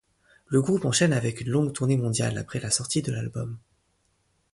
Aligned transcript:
Le 0.47 0.63
groupe 0.63 0.85
enchaîne 0.85 1.13
avec 1.13 1.41
une 1.41 1.49
longue 1.51 1.73
tournée 1.73 1.95
mondiale 1.95 2.39
après 2.39 2.59
la 2.59 2.71
sortie 2.71 3.03
de 3.03 3.11
l'album. 3.11 3.59